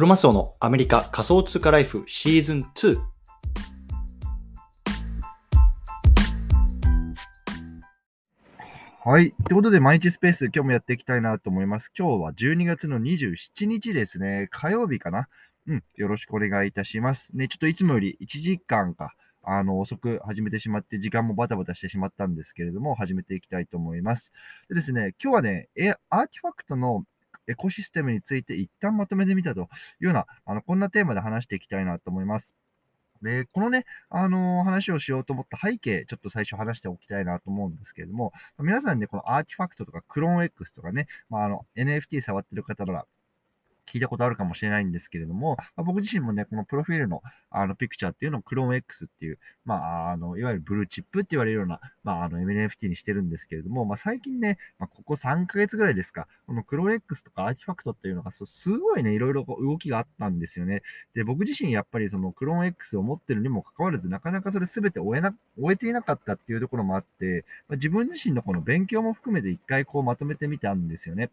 [0.00, 2.98] クロマスオのアメリカ仮想通貨ライフシーズン2。
[9.04, 9.32] はい。
[9.32, 11.92] ということで、毎日スペース、今日もやっていきたいなと思います。
[11.94, 14.48] 今日は12月の27日ですね。
[14.50, 15.28] 火曜日かな？
[15.66, 15.84] うん。
[15.96, 17.36] よろしくお願いいたします。
[17.36, 19.12] ね、ちょっといつもより1時間か、
[19.42, 24.32] あの、遅く始めてしまって、時間もバタバタしてしまったんですけれども、始めていきたいと思います。
[24.70, 25.68] でですね、今日はね、
[26.08, 27.04] RTFKT の
[27.46, 29.64] エコシステムについて一旦まとめてみたとい
[30.02, 32.54] うような、あの、こんなテーマで話していきたいなと思います。
[33.22, 43.06] で、このね、あのー、話をしようと思った背景、ちょっと最初話しておきたいなと思うんですけれども、皆さんね、この RTFKT とか CloneX とかね、まあ、あの、NFT 触ってる方なら、
[43.92, 60.82] 聞いたことあるかもしれないんですけれども、まあ、僕自身もね、このプロフィールのあのピクチャーっていうのをクローン X っていう、まあ、あの、いわゆるブルーチップって言われるような、まあ、あの NFT にしてるんですけれども、まあ、最近ね、まあ、ここ3ヶ月ぐらいですか、このクローン X とかアーティファクトっていうのがそう、すごいね、いろいろ動きがあったんですよね。
[61.14, 71.30] で、僕自身やっぱりそのクローン X を持ってるにもかかわらず、なかなかそれ全て終えな、終えていなかったっていうところもあって、まあ、自分自身のこの勉強も含めて一回こうまとめてみたんですよね。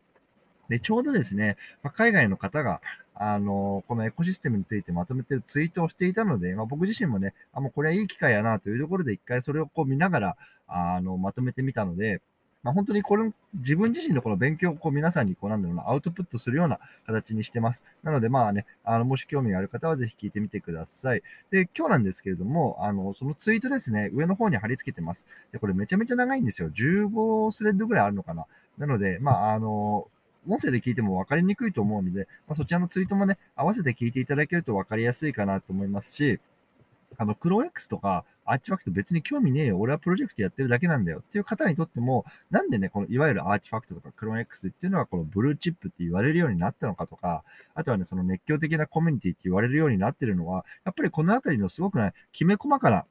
[0.70, 2.82] で、ちょうどですね、ま、海外の方が、
[3.16, 12.22] あの、このエコシステムについてまとめてるツイートをしていたので、まあ、僕自身もね、あ、もうこれはいい機会やなというところで一回それをこう見ながら、あの、まとめてみたので、
[12.64, 17.86] まあ、本当にこれ、自分自身のこの勉強をこう皆さんにこうなんだろうな、アウトプットするような形にしてます。
[18.04, 21.24] なのでまあね、あの、もし興味がある方はぜひ聞いてみてください。
[21.50, 25.28] で、今日なんですけれども、あの、そのツイートですね、上の方に貼り付けてます。
[25.52, 26.70] で、これめちゃめちゃ長いんですよ。
[26.70, 28.46] 15スレッドぐらいあるのかな。
[28.78, 30.08] なので、まあ、あの、
[30.48, 36.40] 音声で聞いても分かりにくいと思うので、まあ、そちらのツイートもね、合わせて聞いていただけると分かりやすいかなと思いますし、
[37.18, 39.78] あの、クロー X とか、アーティファクト別に興味ねえよ。
[39.78, 41.20] 俺はプロジェクトやってるだけなんだよ。
[41.20, 47.44] っていう方にとっても、なんでね、このいわゆるアーティファクトとかクローン X っていうのはこのブルーチップって言われるようになったのかとか、
[47.76, 53.06] あとはね、その熱狂的なコミュニティって言われるようになってるのは、やっぱりこのあたりのすごくね、きめ細かな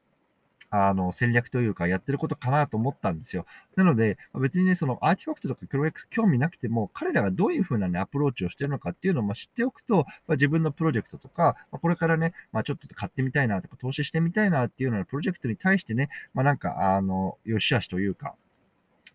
[0.69, 3.45] あの、戦略というか、やってることかなと思ったんですよ。
[3.75, 18.35] なので、別にね、そのアーティファクトとかクロエックス興味なくても、彼らがどういうふうなね、アプローチをしてるのかっていうのを知っておくと、まあ、自分のプロジェクトとか、まあ、これからね、まあ、ちょっと買ってみたいなとか、投資してみたいなっていうようなプロジェクトに対してね、まあ、なんか、あの、良し悪しというか、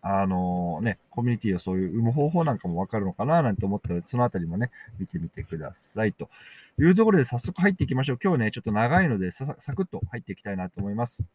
[0.05, 6.11] あのね、コミュニティをそういう生む方法なんかもわかるのかななんて思ったので、そのあたりもね、見てみてください。
[6.11, 6.29] と
[6.77, 8.19] いうところで早速入っていきましょう。
[8.21, 11.29] 今日ね、ちょっと長いのでサクッと入っていきたいなと思います。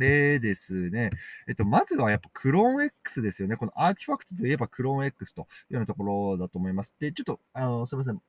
[0.00, 1.10] でですね、
[1.46, 3.56] えっと、まずはやっぱ CloneX ですよね。
[3.56, 6.94] このアーティファクトといえばクローン X というようなところだと思います。
[6.98, 8.20] で、ちょっと、あの、すみません。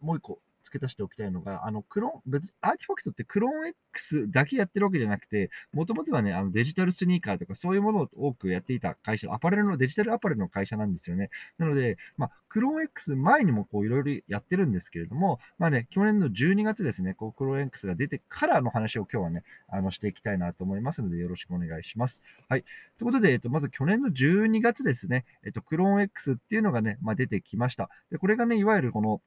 [0.00, 11.30] もう一個付け足しておきたいのが、あの、クローン、別にアーティファクトってクローン X だけやってるわけじゃなくて、もともとはね、あのデジタルスニーカーとかそういうものを多くやっていた会社、アパレルの、デジタルアパレルの会社なんですよね。
[11.58, 22.22] なので、まあ、クローン X 前にもこういろいろやってるんですけれども、まあね、去年の12月ですね、こうクローン X が出てからの話を今日はね、あの、していきたいなと思いますので、よろしくお願いします。
[22.48, 22.62] はい。
[22.62, 22.70] とい
[23.02, 27.90] うことで、えっと、まず去年の12月ですね、えっと、クローン X っていうのがね、まあ、出てきました。
[28.10, 29.20] で、これがね、いわゆるこの、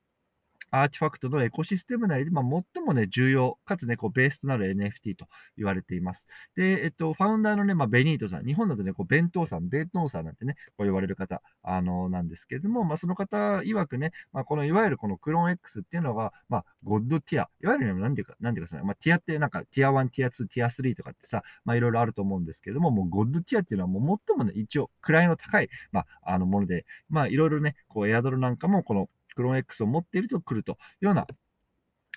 [0.71, 5.27] アーティファクトのエコシステム内で、まあ、最もね、重要、かつね、こう、ベースとなる NFT と
[5.57, 6.27] 言われています。
[6.55, 31.27] で、えっと、ファウンダーのね、まあ、ベニートさん、日本だとね、こう、弁当さん、弁当さんなんてね、こう言われる方、あの、なんですけれども、まあ、その方曰くね、まあ、この、いわゆるこのクローン X っていうのが、まあ、ゴッドティア、いわゆる、ね、なんていうか、なんていうか、まあ、ティアってなんか、ティア1、ティア2、ティア3とかってさ、まあ、いろいろあると思うんですけれども、もう、ゴッドティアっていうのは、もう、最もね、一応、位の高い、まあ、あの、もので、まあ、いろいろね、こう、エアドルなんかも、この、クローン X を持っていると来るというような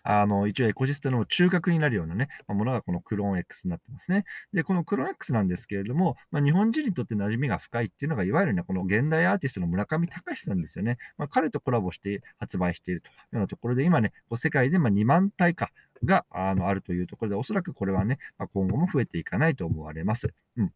[0.05, 4.27] あの、一応エコシステムの中核になるようなね、ものがこのクローン X になってますね。
[4.53, 10.99] で、このクローン X なんですけれども、まあ、日本人にとって馴染みが深いっていうのが、いわゆるね、この現代アーティストの村上隆さんですよね。
[11.17, 15.71] まあ、彼とコラボして発売しているというようなところで、今ね、世界でま2万体か
[16.05, 20.35] があのあるというところで、おそらくこれはね、まあ、今後も増えていかないと思われます。
[20.59, 20.73] うん。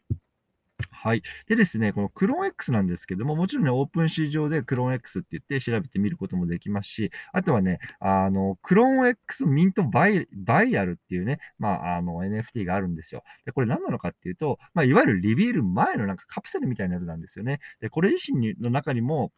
[1.01, 1.23] はい。
[1.47, 13.23] でですね、この CloneX なんですけども、もちろんね、オープン市場で CloneX って言って調べてみることもできますし、あとはね、あの、CloneX ミントバイバイアルっていうね、まあ、あの、NFT があるんですよ。
[13.47, 17.61] で、これ何なのかっていうと、まあ、いわゆるリビール前のなんかカプセルみたいなやつなんですよね。
[17.81, 19.31] で、これ自身の中にも、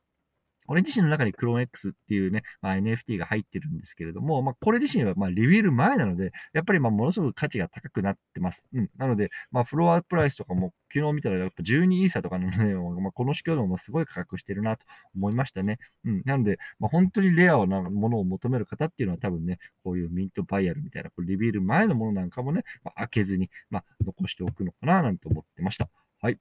[0.70, 8.68] 俺自身の中にクローン X っていうね、まあ、NFT が入ってるんですけれども、まあ、これ自身はまあリビール前なので、やっぱりまあものすごく価値が高くなってます。
[8.72, 8.88] うん。
[8.96, 12.56] なので、まあ、フロアプライスとかも昨日見たらやっぱ12イーサとかのね、
[13.02, 14.86] まあ、この市況でもすごい価格してるなと
[15.16, 15.80] 思いましたね。
[16.04, 16.22] うん。
[16.24, 25.88] なので、まあ、本当にレアなものを求める方っていうのは多分ね、こういうミントバイアルみたいな、これリビール前のものなんかもね、まあ、開けずに、まあ、残しておくのかななんて思ってました。
[26.20, 26.38] はい。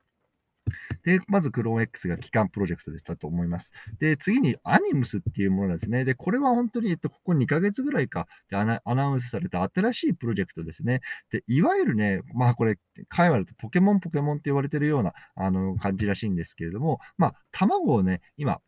[1.04, 3.74] で、まずクローン X が基幹プロジェクトでしたと思います。
[4.00, 6.06] で、次にアニムスっていうものですね。
[6.06, 11.01] で、これは本当に、えっと、ここ2ヶ月ぐらいかでアナウンスされた新しいプロジェクトですね。
[11.31, 12.77] で、いわゆるね、まあこれ、
[13.07, 18.60] 会話だとポケモンポケモンって言われてるような、あの、感じらしいんですけれども、まあ、卵をね、今、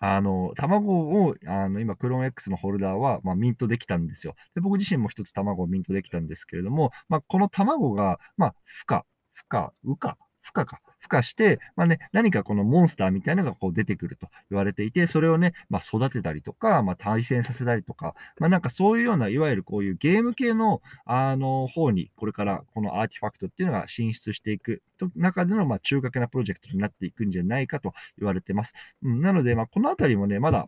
[0.00, 0.92] あの、卵
[1.24, 4.34] を、あの、今、クローン X のホルダーは、まあ、ミントできたんですよ。
[4.54, 9.06] で、僕自身も一つ卵をミントできたんですけれども、まあ、この卵が、まあ、孵化、
[9.36, 10.80] 孵化、羽化、孵化か。
[11.04, 24.82] 孵化して、まあね、何かこのモンスターみたいなのがこう出てくると言われていて、それをね、まあ、育てたりとか、まあ、対戦させたりとか、まあ、なんかそういうような、いわゆるこういうゲーム系の、あの、方に、これからこのアーティファクトっていうのが進出していく
[25.16, 28.74] 中での、ま、中核なプロジェクトになっていくんじゃないかと言われてます。
[29.02, 30.66] うん、なので、まあ、このあたりもね、まだ、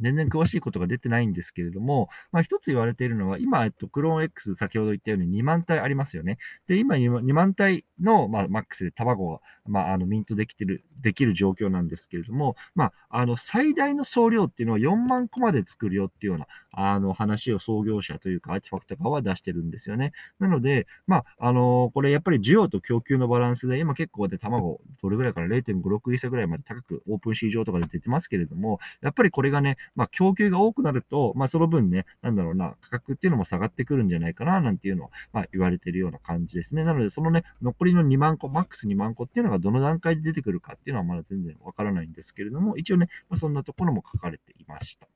[0.00, 6.38] 全然詳しいことが出てないんですけれども、まあ、一つ言われているのは、今、えっと、クローン X、先ほど言ったように2万体ありますよね。
[6.66, 20.12] で、今2万体の、まあ、マックスで卵が、まあ、あの、ミントできてる、できる状況なんですけれども、まあ、あの、最大の総量っていうのは4万個まで作るよっていうような、あの、話を創業者というか、アーティファクト側は出してるんですよね。
[20.38, 36.84] なので、まあ、あの、これやっぱり需要と供給のバランスで、今結構で卵、どれぐらいから0.56イーサぐらいまで高くオープン市場とかで出てますけれども、やっぱりこれがね、まあ、供給が多くなると、まあ、その分ね、なんだろうな、価格っていうのも下がってくるんじゃないかな、なんていうのは、まあ、言われているような感じですね。
[36.84, 45.08] なので、そのね、残りの2万個、マックス2万個っていうのがどの段階で出てくるかっていうのはまだ全然わからないんですけれども、一応ね、まあ、そんなところも書かれていました。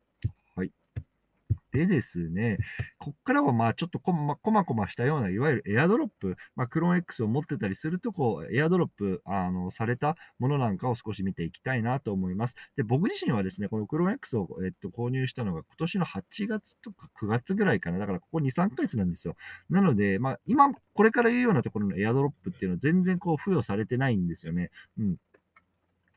[1.79, 2.59] でですね、
[2.99, 12.57] こっからはまあちょっとこまこまこましたような、いわゆるエアドロップ、まあ、クローン X を持ってたりすると、こう、エアドロップあのされたものなんかを少し見ていきたいなと思います。
[12.77, 17.99] で、僕自身はですね、このクローン X を、えっと、購入したのが今年の8月とか9月ぐらいかな。
[17.99, 19.37] だからここ2、3ヶ月なんですよ。
[19.71, 24.71] なので、まあ今、これから言うようなところのエアドロップっていうのは全然こう付与されてないんですよね。
[24.99, 25.17] うん。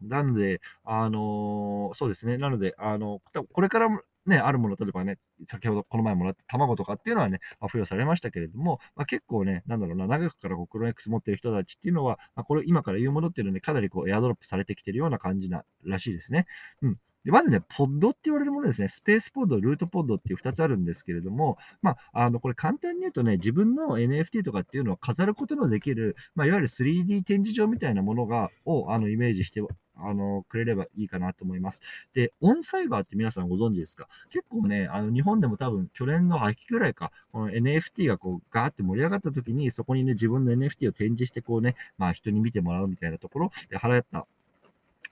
[0.02, 2.38] なので、あのー、そうですね。
[2.38, 3.22] なので、あの、
[3.54, 3.90] これから
[4.26, 16.46] ね、あるもの、例えばね、先ほどこの前もらった卵とかっていうのはね、まあ、付与されましたけれども、まあ、結構ね、なんだろうな、長くからこうクロネックス持ってる人たちっていうのは、まあ、これ今から言うものっていうのはね、かなりこうエアドロップされてきてるような感じならしいですね。
[16.82, 16.98] うん。
[17.24, 18.88] で、まずね、ポッドって言われるものですね。
[18.88, 29.62] スペースポッド、ルートポッドっていう2つあるんですけれども、まあ、あの、これ簡単に言うとね、自分の NFT とかっていうのを飾ることのできる、まあ、いわゆる 3D 展示場みたいなものが、を、あの、イメージして
[30.04, 31.82] あの、くれればいいかなと思います。
[32.14, 34.08] で、オンサイバーって皆さんご存知ですか？
[34.32, 44.26] 結構ね、あの、日本でも多分去年の秋ぐらいか、この NFT がこう、ガーって盛り上がった時に、そこにね、自分の NFT を展示してこうね、まあ人に見てもらうみたいなところで払った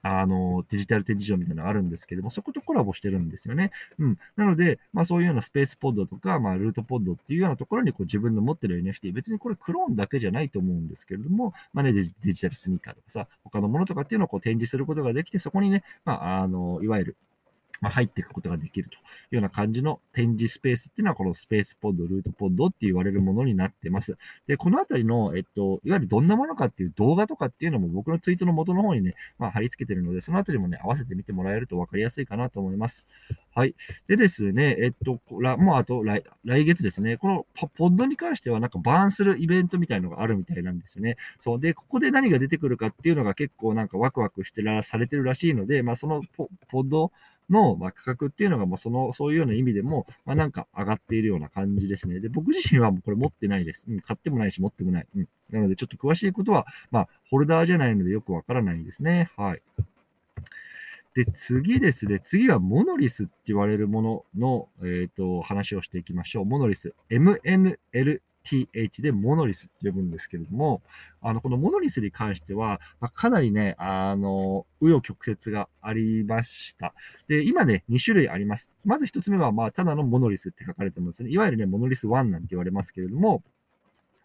[0.01, 3.71] あの、デジタル展示場みたいなのがあるんですけども、そことコラボしてるんですよね。
[3.97, 4.17] うん。
[4.35, 17.17] なので、まあそういうようなスペースポッドとか、まあルートポッドっていうようなところにこう自分の持ってる NFT、別にこれクローンだけじゃないと思うんですけれども、まあね、デジタルスニーカーとかさ、他のものとかっていうのをこう展示することができて、そこにね、まあ、あの、いわゆる
[17.81, 18.97] まあ、入っていくことができるとい
[19.31, 24.17] うような感じの展示スペースっていうのは、このスペースポッド、ルートポッドって言われるものになってます。
[24.47, 33.07] で、このあたりの、えっと、いわゆるどんなものかっていう動画とかっていうのも僕のツイートの元の方にね、まあ、貼り付けてるので、そのあたりもね、合わせてみてもらえると分かりやすいかなと思います。
[33.53, 33.75] はい。
[34.07, 35.19] でですね、えっと、
[35.57, 41.17] もうあと来来月ですね、このポッドに関してはなんかバーンするイベントみたいのがあるみたいなんですよね。
[41.39, 41.59] そう。
[41.59, 46.49] で、ここで何が出てくるかっていうのが結構なんかワクワクしてらされてるらしいので、まあそのポ
[46.81, 47.11] ッド
[47.49, 52.19] の、まあ、価格っていうのが、まあ、その、そういうような意味でも、まあ、なんか上がっているような感じですね。
[52.19, 53.85] で、僕自身はもうこれ持ってないです。
[53.89, 55.07] うん、買ってもないし、持ってもない。
[55.15, 55.27] うん。
[55.51, 59.31] なので、ちょっと詳しいことは、まあ、ホルダーじゃないのでよくわからないですね。
[59.35, 59.61] はい。
[61.15, 62.19] で、次ですね。
[62.23, 66.45] 次はモノリスって言われるものの、えっ、ー、と、話をしていきましょう。
[66.45, 66.93] モノリス。
[67.09, 70.81] MNL TH でモノリスって呼ぶんですけれども、
[71.21, 76.93] あの、このモノリスに関しては、まあ、かなりね、あの、紆余曲折がありました。
[77.27, 78.71] で、今ね、2種類あります。
[78.85, 81.29] まず1つ目は、まあ、ただのモノリスって書かれてますね。
[81.29, 83.43] いわゆるね、モノリス1なんて言われますけれども、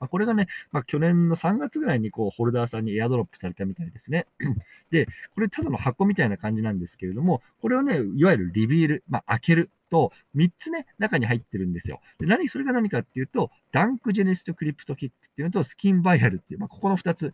[0.01, 4.27] ま、これがね、まあ、去年の3月ぐらいにこうホルダーさんにエアドロップされたみたいですね。
[4.91, 12.01] で、これただの箱みたいな感じなんですけれども、これをね、いわゆるリビール、まあ、開けると、3つね、中に入ってるんですよ。
[12.19, 17.33] で、何、それが何かっていうと、ダンクジェネシストクリプトキックっていうのと、スキンバイアルっていう、まあ、ここの2つ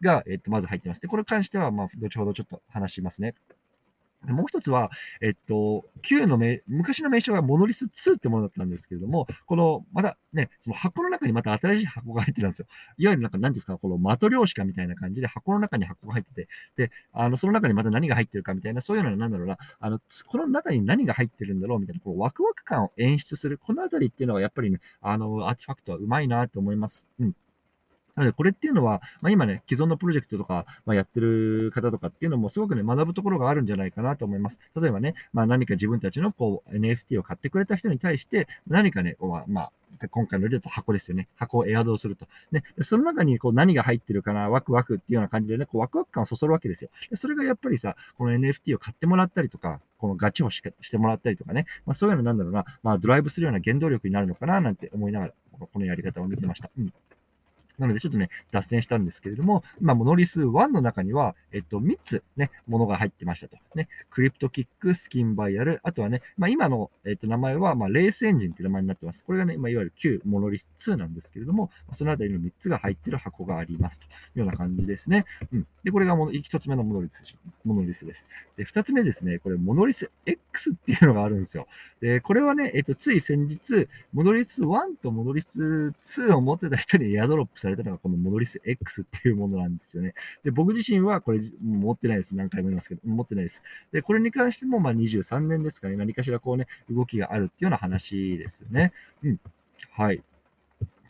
[0.00, 1.00] が、えっと、まず入ってます。
[1.00, 3.34] で、これに関しては、まあ、後ほどちょっと話しますね。
[4.28, 12.66] もう一つは、えっと、Q の名、昔の名称がモノリス2ってものだったんですけれども、この、またね、その箱の中にまた新しい箱が入ってたんですよ。
[12.98, 27.08] いわゆるなんか何ですか、この的量子かみたいな感じで箱の中に箱が入ってて、で、あの、その中にまた何が入ってるかみたいな、そういうのは何だろうな、あの、この中に何が入ってるんだろうみたいな、こう、ワクワク感を演出する、このあたりっていうのはやっぱりね、あの、アーティファクトはうまいなと思います。
[27.18, 27.34] うん。
[28.14, 34.60] なので、これっていうのは、まあ、今ね、既存のプロジェクトとか、まあ、やってる方とかっていうのも、すごくね、学ぶところがあるんじゃないかなと思います。
[34.80, 39.16] 例えばね、まあ、何か自分たちのこう NFT を買ってくれた人に対して、何かね、
[39.48, 39.72] まあ、
[40.08, 41.28] 今回の例だと箱ですよね。
[41.36, 42.26] 箱をエアドをすると。
[42.50, 46.90] ね、その中にこう何が入ってるかな、ワクワクっていうような感じでね、こうワクワク感をそそるわけですよ。
[47.14, 56.70] それがやっぱりさ、この NFT を買ってもらったりとか、このガチをしてもらったりとかね、まあ、そういうのなんだろうな、まあ、ドライブするような原動力になるのかななんて思いながら、このやり方を見てました。
[56.76, 56.92] うん
[57.78, 63.56] なので、ちょっとね、脱線したんですけれども、今、モノリス1の中には、えっと、3つね、ものが入ってましたと。
[63.74, 69.24] ね、クリプトキック、スキンバイアル、あとはね、まあ、今の、えっと、名前は、まあ、レースエンジンっていう名前になってます。
[69.24, 75.24] これがね、まあ、いわゆる旧モノリス2なんですけれども、そのあたりの3つが入ってる箱がありますというような感じですね。
[75.52, 75.66] うん。
[75.84, 78.28] で、これがもの1つ目のモノリスモノリスです。
[78.56, 81.66] で、2つ目ですね、これ、モノリス X っていうのがあるんですよ。
[82.00, 90.14] で、これはね、えっと、つい先日、モノリス1とモノリス2を持ってた人にエアドロップされたのが、このモドリスリス X っていうものなんですよね。
[90.44, 92.34] で、僕自身はこれ持ってないです。
[92.34, 93.62] 何回も言いますけど、持ってないです。
[93.92, 98.92] で、これに関しても、まあ23年ですかね、何かしらこうね、動きがあるっていうような話ですよね。
[99.22, 99.40] うん。
[99.90, 100.22] はい。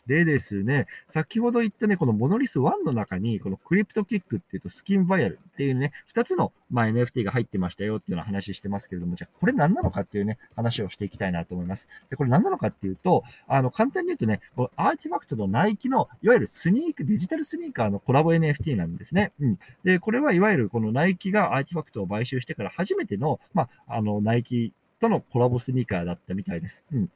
[0.07, 11.87] でですね、先ほど言ったね、このモノリス1の中に、この Cryptokicks っていうと Skin Vial っていうね、2つの、ま、NFT が入ってましたよっていうような話してますけれども、じゃあこれ何なのかっていうね、話をしていきたいなと思います。
[12.09, 19.31] で、これ何なのかっていうと、あの、簡単に言うとね、この RTFKT のナイキの、いわゆるスニーク、デジタルスニーカーのコラボ NFT なんですね。
[19.39, 19.59] うん。
[19.83, 26.85] で、これはいわゆるこのナイキが RTFKT を買収してから初めての、まあ、あの、ナイキとのコラボスニーカーだったみたいです。
[26.91, 27.09] うん。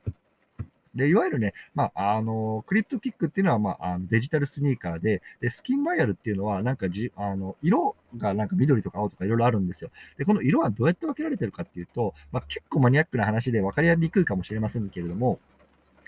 [0.97, 9.91] で、いわゆるね、まあ、あの、クリプトキックっていうのは、まあ、あのデジタルスニーカーで、で、スキンバイアルっていうのは、なんかじ、あの、色がなんか緑とか青とかいろいろあるんですよ。
[10.17, 15.39] で、この色はどうやって分けられてるかっていうと、まあ、結構マニアックな話で分かりにくいかもしれませんけれども、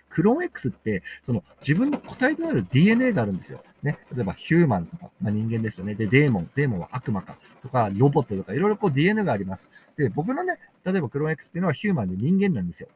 [0.10, 3.64] クローン X って、その自分の個体となる DNA があるんですよ。
[3.84, 4.00] ね。
[4.14, 5.94] 例えばヒューマンとか、まあ、人間ですよね。
[5.94, 6.50] で、デーモン。
[6.56, 7.38] デーモンは悪魔か。
[7.62, 9.70] とか、ロボットとか、いろいろこう DNA があります。
[9.98, 12.90] で、僕のね、例えばクローン X っていうのはヒューマンで人間なんですよ。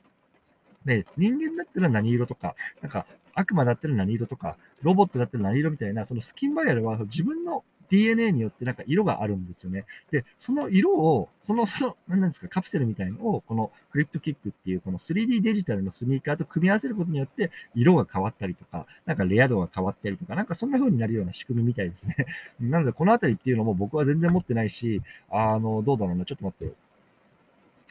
[0.85, 9.85] で、人間だったら何色とか、なんか悪魔だったら何色とか、ロボットだったら何色みたいな、そのスキンバイアルは自分の DNA によってなんか色があるんですよね。
[10.11, 22.15] で、その色を、その、その、何なんですか、カプセルみたいのを、このクリプトキックっていうこの 3D デジタルのスニーカーと組み合わせることによって、色が変わったりとか、なんかレア度が変わったりとか、なんかそんな風になるような仕組みみたいですね。
[22.59, 26.73] なので、このあたりっていうのも僕は全然持ってないし、あの、どうだろうな、ちょっと待って。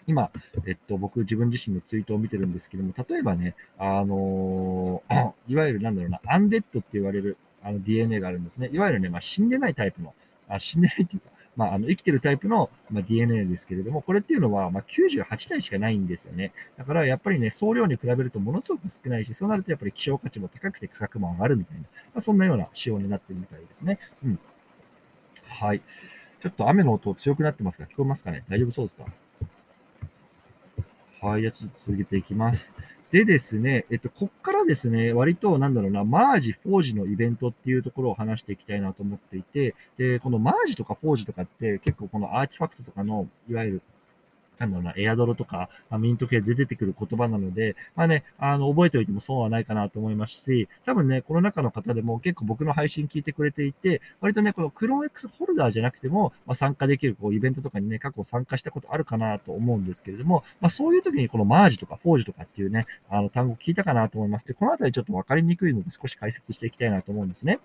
[0.07, 0.31] 今、
[0.67, 8.71] えっと、僕自分自身のツイートを見てるんですけども、例えばね、あのー、 いわゆるなんだろうな、アンデッドって言われるあの DNA があるんですね。
[8.73, 10.15] いわゆるね、まあ、死んでないタイプの、
[10.49, 16.53] あ死んでないっていうか、まあ、あの生きてるタイプの、まあ、DNA ですけれども、これっていうのは、まあ、98体しかないんですよね。
[16.79, 23.99] だからやっぱりね、総量に比べるとものすごく少ないし、そうなるとやっぱり希少価値も高くて価格も上がるみたいな、まあ、そんなような仕様になってるみたいですね。
[24.25, 24.39] うん。
[25.47, 25.83] はい。
[26.43, 28.45] ちょっと雨の音強くなってますが、聞こえますかね？
[28.49, 29.05] 大丈夫そうですか？
[31.23, 32.75] はい、じゃあちょっと続けていきます。
[33.13, 43.83] でですね、えっと、こっからですね、割と、なんだろうな、マージ、フォージのイベントっていうところを話していきたいなと思っていて、で、この merge とか forge とかって結構この RTFKT とかの、いわゆる
[44.59, 64.47] なんだろうな、エアドロとか、まあ、ミント系で出てくる言葉なので、まあね、あの、覚えておいても損はないかなと思いますし、多分ね、この中の方でも結構僕の配信聞いてくれていて、割とね、このクローン X ホルダーじゃなくても、まあ、参加できるこうイベントとかにね、過去参加したことあるかなと思うんですけれども、まあ、そういう時にこのマージとかフォージとかっていうね、あの単語聞いたかなと思います。
[64.47, 67.59] で、このあたりちょっとわかりにくいので少し解説していきたいなと思うんですね。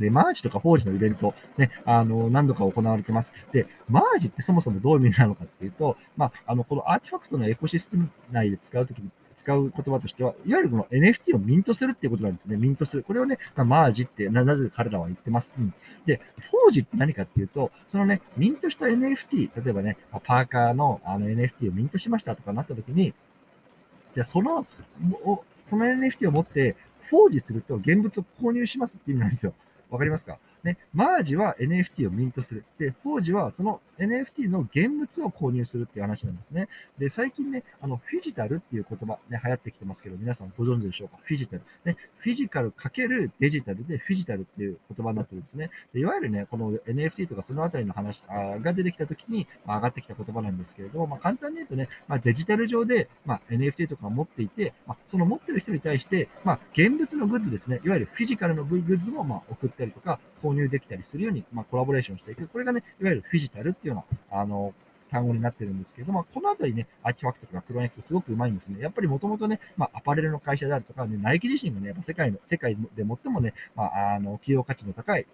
[0.00, 3.34] で、マージとかフォージのイベント、ね、あの、何度か行われてます。
[3.52, 12.56] で、マージってそもそもどういう意味なのかっていうと、まあ、あの、このアーティファクトのエコシステム内で使うときに、使う言葉としては、いわゆるこの NFT をミントするっていうことなんですよね。
[12.56, 13.02] ミントする。
[13.02, 15.52] これをね、まあ、マージってな、なぜ彼らは言ってます。
[15.58, 15.72] うん。
[16.06, 23.14] で、フォージって何かっていうと、そのね、ミントした NFT、例えばね、パーカーのあの NFT をミントしましたとかなったときに、
[24.14, 24.66] じゃその、
[25.64, 26.76] その NFT を持って、
[27.10, 29.54] フォージすると現物を購入しますっていう意味なんですよ。
[29.90, 30.38] わかりますか？
[30.62, 32.64] ね、マージは NFT をミントする。
[32.78, 36.68] で、フォージはその NFT の現物を購入するっていう話なんですね。
[36.98, 41.18] で、最近ね、あの、フィジタルっていう言葉ね、流行ってきてますけど、皆さんご存知でしょうか？
[41.22, 41.62] フィジタル。
[41.84, 45.70] ね、フィジカルかけるデジタルでフィジタルっていう言葉になってるんですね。
[45.92, 62.48] でいわゆるね、この NFT とかそのあたりの話あが出てきたときに、まあ、上がってきた言葉なんですけれども、まあ、簡単に言うとね、まあ、デジタル上で、まあ、NFT とか持っていて、まあ、その持ってる人に対して、まあ、現物のグッズですね、いわゆるフィジカルのグッズもまあ送ったりとか、購購入できたりするように、まあ、コラボレーションしていく。
[62.48, 64.74] これがね、いわゆるフィジタルっていうような、あの、
[65.10, 68.80] 単語になってるんですけども、このあたりね、アーキファクトとかクロネックスすごくうまいんですね。
[68.80, 75.26] やっぱりもともとね、まあ、アパレルの会社であるとか、ね、ナイキ自身がね、やっぱ世界の、世界で最もね、まあ、あの、企業価値の高い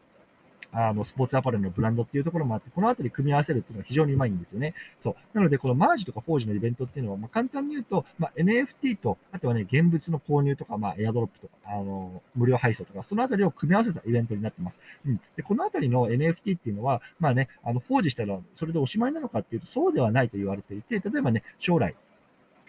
[0.73, 4.75] あの、スポーツアパレルのブランドっていうところもあって、このあたり組み合わせるっていうのは非常にうまいんですよね。
[5.01, 5.17] そう。
[5.35, 14.81] なので、このマージとかフォージのイベントっていうのは、まあ、簡単に言うと、まあ、NFT と、あとはね、現物の購入とか、まあ、エアドロップとか、あの、無料配送とか、そのあたりを組み合わせたイベントになってます。
[15.07, 15.21] うん。
[15.37, 21.95] で、このあたりの NFT っていうのは、まあね、あの、フォージしたらそれでおしまいなのかっていうと、そうではないと言われていて、例えばね、将来、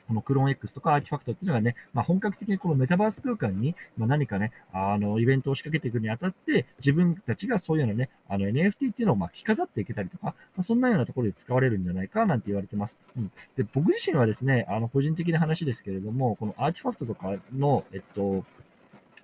[0.07, 12.99] この CloneX とか RTFKT っていうのがね、まあ、本格的にこのメタバース空間に、まあ、何かね、あの、イベントを仕掛けていくにあたって、自分たちがそういうのね、あの NFT っていうのをまあ着飾っていけたりとか、まあ、そんなようなところで使われるんじゃないかなんて言われてます。
[13.17, 13.31] うん。
[13.55, 18.45] で、僕自身はですね、あの、個人的な話ですけれども、この RTFKT とかの、えっと、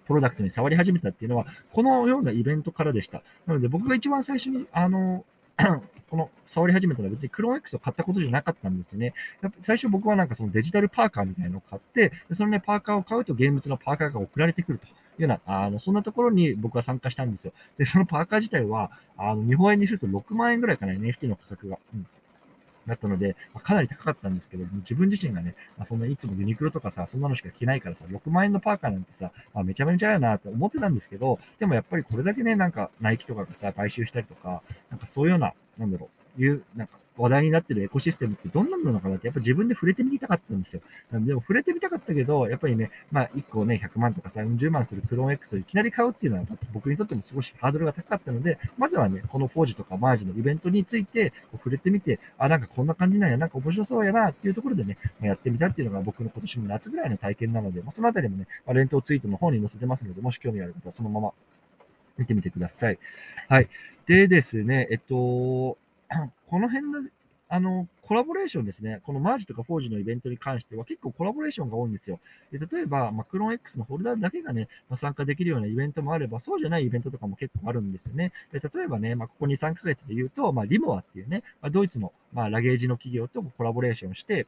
[0.05, 3.23] プロダクトに触り始めたっていうのは、このようなイベントからでした。
[3.45, 5.25] なので、僕が一番最初に、あの、
[6.09, 9.13] この触り始めたのは別にクローン X を買ったことじゃなかったんですよね。
[9.41, 17.53] やっぱ最初僕はなんかそのデジタルパーカーみたいなのを買って、そのね、パーカーを買うと現物のパーカーが送られてくるというような、あの、そんなところに僕は参加したんですよ。
[17.77, 21.77] で、そのパーカー自体は、あの、日本円にすると6万円ぐらいかな、NFT の価格が。
[21.93, 22.07] うん
[22.87, 40.81] だったので、まあ、かなり高かったんですけど、自分自身がね、まあ、そんないつもユニクロとかさ、そんなのしか着ないからさ、6万円のパーカーなんてさ、まあ、めちゃめちゃやなって思ってたんですけど、でもやっぱりこれだけね、なんかナイキとかがさ、買収したりとか、なんかそういうような、なんだろう、いう、なんか話題になってるエコシステムってどんなんなのかなって、やっぱ自分で触れてみたかったんですよ。
[41.11, 61.31] でも触れてみたかったけど、やっぱりね、まあ1個ね、100万とか30万するクローン X をいきなり買うっていうのは、僕にとっても少しハードルが高かったので、まずはね、このフォージとかマージのイベントについて触れてみて、あ、なんかこんな感じなんや、なんか面白そうやなっていうところでね、やってみたっていうのが僕の今年の夏ぐらいの体験なので、まあ、そのあたりもね、まあ、連投ツイートの方に載せてますので、もし興味ある方はそのまま
[62.17, 62.99] 見てみてください。
[63.49, 63.69] はい。
[64.05, 65.77] でですね、えっと、
[66.47, 67.09] この辺の
[67.49, 68.99] あの、コラボレーションですね。
[69.03, 72.19] このマージとかフォージのイベントに関しては結構コラボレーションが多いんですよ。
[72.51, 78.31] で例えば、まクロン X のホルダーだけがね、ま参加できるようなイベントもあれば、そうじゃないイベントとかも結構あるんですよね。
[78.51, 84.47] で例えばね、まあ、ここ2、3ヶ月で言うと、まあ、リモアっていうね、ま、ドイツの、まラゲージの企業とコラボレーションして、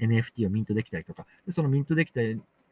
[0.00, 2.20] NFT をミントできたりとか、そのミントできた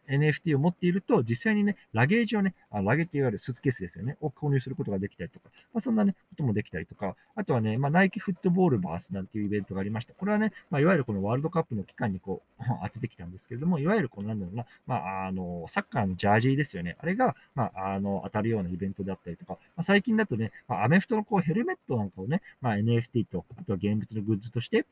[0.08, 10.14] NFT を持っていると、実際にね、ラゲージをね、あラゲっていわゆるスーツケースですよね、を購入することができたりとか、まあ、そんなね、こともできたりとか、あとはね、まあ、ナイキフットボールバースなんていうイベントがありました。
[10.14, 16.96] これはね、まあ、いわゆるこのワールドカップの期間にこう、 当ててきたんですけれども、いわゆるこのなんだろうな、まあ、あの、サッカーのジャージーですよね。
[16.98, 24.86] あれが、まあ、あの、当たるようなイベントであったりとか、まあ、最近だとね、まあ、アメフトのこうヘルメットなんかをね、まあ、NFT と、あとは現物のグッズとして、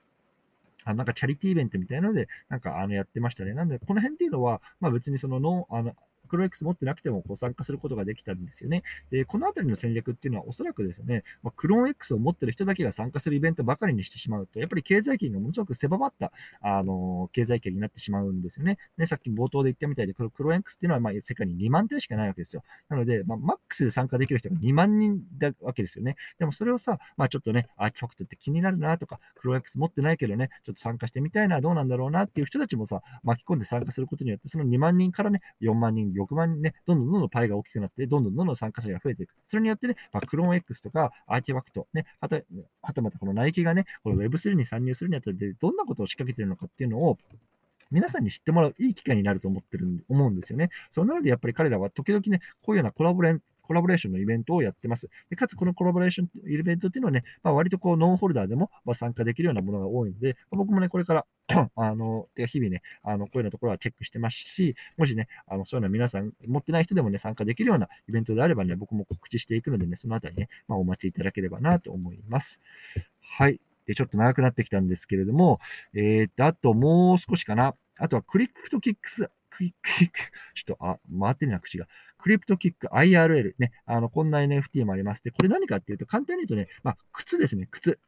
[0.84, 3.54] あなんかチャリティーイベントみたいなので、なんかあのやってましたね。
[3.54, 5.94] なんで、この辺っていうのは、まあ別にそのの、あの、
[6.32, 8.84] クロ X 持ってなくてもこう参加することができたんですよね。
[9.10, 18.78] で、このあたりの戦略っていうのはおそらくですね、まあ、クローン X を持ってる人だけが参加するイベントばかりにしてしまうと、やっぱり経済圏がものすごく狭まった、あの経済圏になってしまうんですよね。
[18.96, 22.62] で、さっき冒頭で言ったみたいで、このクローン X っていうのはまあ世界に2万点しかないわけですよ。
[22.88, 26.16] なので、まあ、マックスで参加できる人が2万人だわけですよね。
[26.38, 39.34] でもそれをさ、まあちょっとね、アーティファクトって気になるなとか、クローン X 持ってないけどね、ちょっと参加してみたいな、どうなんだろうなっていう人たちもさ、巻き込んで参加することによって、その2万人からね、4万人、6万人ね、どんどんどんどんパイが大きくなって、どんどんどんどん参加者が増えていく。
[39.46, 42.36] それによってね、まあ、クローン X とかアーティファクト、ね、はた
[42.82, 47.18] はたまたこのナイキがね、この Web3 に参入するにあたって、どんなことを仕掛けてるのかっていうのを、
[47.90, 50.70] 皆さんに知ってもらういい機会になると思ってる、思うんですよね。
[50.90, 55.08] そうなので、やっぱり彼らは時々ね、こういうようなコラボレンコラボレーションのイベントをやってます。
[55.30, 61.26] でかつ、このコラボレーションイベントっていうのはね、まあ、割とこうノンホルダーでもま参加できるようなものが多いので、まあ、僕もね、これから
[61.74, 72.60] あの、日々ね、あの、こういうようなところはチェックしてますし、もしね、あの、そういうの皆さん持ってない人でもね、参加できるようなイベントであればね、僕も告知していくのでね、そのあたりね、まあ、お待ちいただければなと思います。
[73.20, 73.58] はい。
[73.86, 75.60] で、ちょっと長くなってきたんですけれども、
[75.94, 77.74] えー、っと、あともう少しかな。
[77.98, 80.18] あとはクリプトキックスクリック、
[80.54, 81.86] ちょっと、あ、回ってるな、口が。
[82.18, 83.72] クリプトキック IRL ね。
[83.84, 85.22] あの、こんな NFT もあります。
[85.22, 87.98] で、これ何かっていうと、簡単に言うとね、まあ、靴ですね、靴。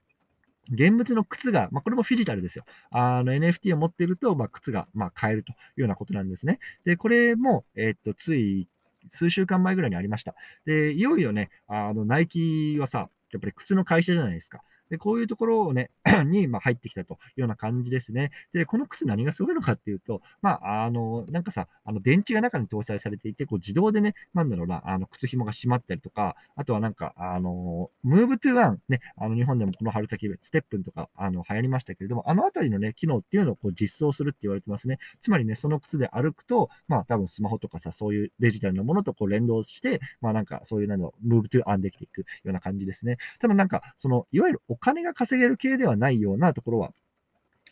[0.70, 2.64] 現物の靴が、まあ、これもフィジタルですよ。
[2.90, 6.58] あの NFT を持っていると、まあ、靴が、まあ、買えるというようなことなんですね。
[6.84, 8.66] で、これも、えー、っと、つい
[9.10, 10.34] 数週間前ぐらいにありました。
[10.64, 14.62] で、いよいよね、あの、ナイキはさ、やっぱり靴の会社じゃないですか。
[14.90, 15.90] で、こういうところをね、
[16.26, 18.30] に、ま入ってきたというような感じですね。
[18.52, 34.98] で、この靴何がすごいのかっていうと、まあ、あの、なんかさ、あの、電池が中に搭載されていて、こう自動でね、なんだろうな、あの、靴紐が閉まったりとか、あとはなんか、あの、Move to One、ね、あの、日本でもこの春先、ステップンとか、あの、流行りましたけれども、あのあたりのね、機能っていうのをこう実装するって言われてますね。
[35.20, 43.18] つまりね、その靴で歩くと、まあ、多分スマホとかさ、そういうデジタルなものとこう連動して、まあ、なんか、そういうなんだろう、moveto1 できていくような感じですね。
[43.40, 46.92] ただなんか、その、いわゆるお金が稼げる系ではないようなところは、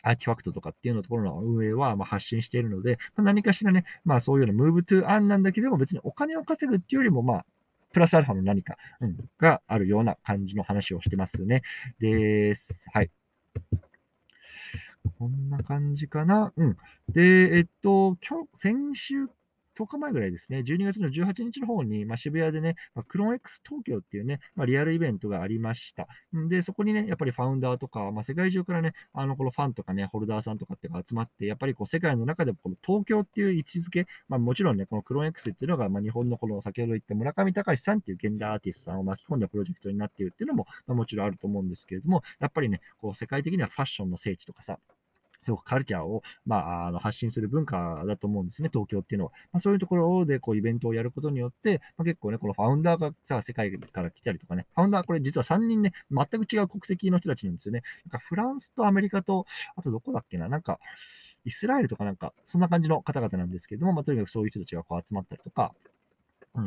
[0.03, 7.45] RTFKT とかっていうのところの運営はま発信しているので、ま、何かしらね、まあそういうような Move to Earn なんだけども、別にお金を稼ぐっていうよりも、まあ、
[7.91, 11.61] プラスアルファの何か、うん、があるような感じの話をしてますね。
[11.99, 12.87] です。
[12.93, 13.11] はい。
[15.19, 16.53] こんな感じかな。
[16.55, 16.77] うん。
[17.09, 19.27] で、えっと、今日、先週
[19.77, 26.07] 10日前ぐらいですね、12月の18日の方に、まあ、渋谷でね、まあ、クローン X 東京っていうね、まあ、リアルイベントがありました。
[26.49, 44.79] で、そこにね、やっぱりファウンダーとか、まあ、世界中からね、あの、このファンとかね、ホルダーさんとかってが集まって、やっぱりこう、世界の中でもこの東京っていう位置づけ、まあ、もちろんね、このクローン X っていうのが、まあ、日本のこの先ほど言った村上隆さんっていう現代アーティストさんを巻き込んだプロジェクトになっているっていうのも、まあ、もちろんあると思うんですけれども、やっぱりね、こう、世界的にはファッションの聖地とかさ、
[45.43, 49.31] すごくカルチャーを、まあ、あの発信する文化だと思うんですね、東京っていうのは。
[49.51, 57.83] まあ、そういうところでこうイベントをやることによって、まあ、結構ね、このファウンダーがさ、世界から来たりとかね、ファウンダー、これ実は3人ね、全く違う国籍の人たちなんですよね。
[58.05, 60.79] なんかフランスとアメリカと、あとどこだっけな、なんか、
[61.45, 65.73] イスラエルとかなんか、そんな感じの方々なんですけども、まあ、とにかくそういう人たちがこう集まったりとか、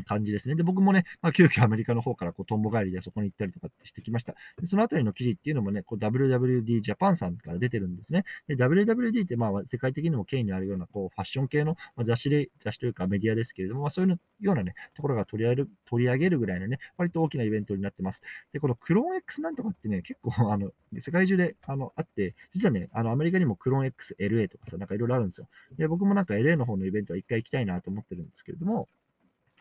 [0.05, 0.57] 感じですね。
[0.57, 4.35] で、僕もね、まあ、急遽アメリカの方からこうトンボ帰りでそこに行ったりとかってしてきました。
[4.61, 8.25] でそのあたりの記事っていうのもね、WWD ジャパンさんから出てるんですね。
[8.49, 18.23] で、WWD ってまあ世界的にも権威にあるようなこうファッション系の雑誌で、雑誌というかメディアですけれども、まあ、そういうようなね、ところが取り上げる取り上げるぐらいのね、割と大きなイベントになってます。
[18.53, 25.49] で、このクローン X なんとかってね、結構あの、世界中であのあって、実はね、あのアメリカにもクローン XLA とかさ、なんかいろいろあるんですよ。
[25.77, 28.89] で、僕もなんか LA の方のイベントは一回行きたいなと思ってるんですけれども、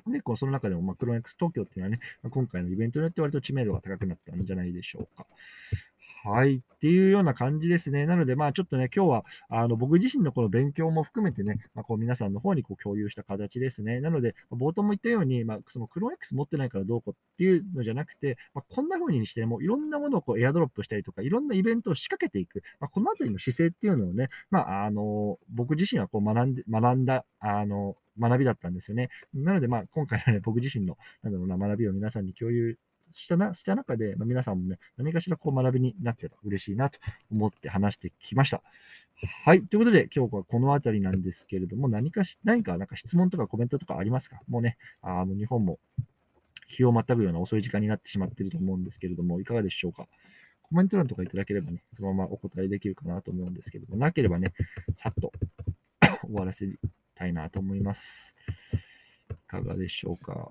[0.08, 5.26] で、こうその中でも、まあ、クローン X 東京っていうのはね、まあ、今回のイベントによって割と知名度が高くなったんじゃないでしょうか。
[6.26, 6.56] はい。
[6.56, 8.08] っていうような感じですね。
[8.08, 14.00] なので、まあちょっとね、今日は、あの、僕自身のこの勉強も含めてね、まあ、こう皆さんの方にこう共有した形ですね。
[14.02, 22.64] なので、冒頭も言ったように、まあそのクローン X 持ってないからどうこうっていうのじゃなくて、まあ、こんな風にしてもいろんなものをこうエアドロップしたりとか、いろんなイベントを仕掛けていく。
[22.80, 29.10] まあ、このあたりの姿勢っていうのをね、まあ、あの、僕自身はこう学んで、学んだ、あの、学びだったんですよね。
[29.34, 32.78] なので、まあ、今回はね、僕自身の、なんだろうな、学びを皆さんに共有
[33.12, 37.00] したなした中で、まあ、皆さんもね、何かしらこう学びになってたら嬉しいなと
[37.32, 38.62] 思って話してきました。
[39.46, 39.62] はい。
[39.62, 44.42] ということで、今日はこの辺りなんですけれども、何かし、何かなんか質問とかコメントとかありますか？
[44.50, 45.80] もうね、あの、日本も
[46.68, 50.08] 日をまたぐような遅い時間になってしまっていると思うんですけれども、いかがでしょうか？
[50.64, 54.54] コメント欄とかいただければね、そのままお答えできるかなと思うんですけども、なければね、
[54.96, 55.32] さっと
[56.26, 56.80] 終わらせる
[57.16, 58.36] たいなと思います。
[59.32, 60.50] いかがでしょうか？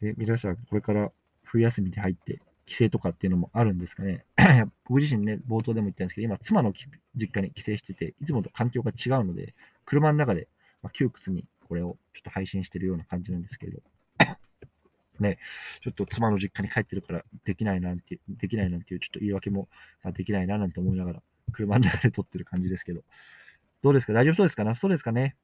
[0.00, 1.12] で、皆さん、これから
[1.44, 2.40] 冬休みに入って、
[2.70, 4.24] 帰省とかっていうのもあるんですかね。
[4.88, 6.72] 僕自身ね、冒頭でも言ったんですけど、今、妻の
[7.16, 9.54] 実家に帰省してて、いつもと環境が違うので、
[9.84, 10.46] 車の中で、
[10.80, 13.80] まあ、窮屈にこれをちょっと配信してるような感じなんですけど、
[15.18, 15.38] ね、
[15.82, 19.68] ちょっと妻の実家に帰ってるからできないなんて、できないなんていうちょっと言い訳も
[20.14, 23.02] できないななんて思いながら、車の中で撮ってる感じですけど、
[23.82, 24.12] どうですか？
[24.12, 24.62] 大丈夫そうですか？
[24.62, 25.34] なそうですかね？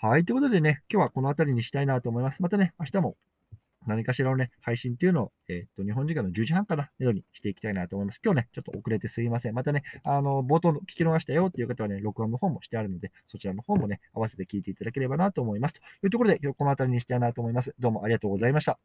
[0.00, 0.24] はい。
[0.24, 2.40] ということでね、今日はこの辺りにしたいなと思います。
[2.42, 3.16] またね、明日も
[3.86, 8.20] 何かしらのね、配信っていうのを、えっ、と、日本時間の10時半からめどにしていきたいなと思います。
[8.24, 9.54] 今日ね、ちょっと遅れてすいません。
[9.54, 15.74] またね、あの、冒頭の聞き逃したよっていう方はね、録音の方もしてあるので、そちらの方もね、合わせて聞いていただければなと思います。
[15.74, 17.74] というところで、今日この辺りにしたいなと思います。
[17.78, 18.78] どうもありがとうございました。